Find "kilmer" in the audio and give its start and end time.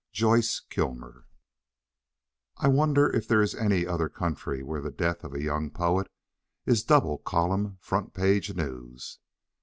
0.71-1.27